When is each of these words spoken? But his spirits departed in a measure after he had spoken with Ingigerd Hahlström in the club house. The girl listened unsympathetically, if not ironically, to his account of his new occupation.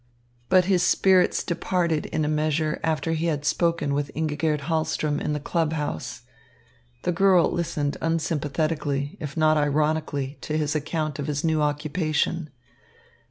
But 0.49 0.65
his 0.65 0.81
spirits 0.81 1.43
departed 1.43 2.07
in 2.07 2.25
a 2.25 2.27
measure 2.27 2.79
after 2.83 3.11
he 3.11 3.27
had 3.27 3.45
spoken 3.45 3.93
with 3.93 4.09
Ingigerd 4.15 4.61
Hahlström 4.61 5.21
in 5.21 5.33
the 5.33 5.39
club 5.39 5.73
house. 5.73 6.23
The 7.03 7.11
girl 7.11 7.51
listened 7.51 7.97
unsympathetically, 8.01 9.15
if 9.19 9.37
not 9.37 9.57
ironically, 9.57 10.39
to 10.41 10.57
his 10.57 10.73
account 10.73 11.19
of 11.19 11.27
his 11.27 11.43
new 11.43 11.61
occupation. 11.61 12.49